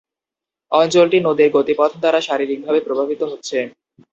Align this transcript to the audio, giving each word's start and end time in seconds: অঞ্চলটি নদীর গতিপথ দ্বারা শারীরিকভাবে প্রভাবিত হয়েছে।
অঞ্চলটি 0.71 1.17
নদীর 1.27 1.49
গতিপথ 1.55 1.91
দ্বারা 2.01 2.19
শারীরিকভাবে 2.27 2.79
প্রভাবিত 2.87 3.21
হয়েছে। 3.29 3.57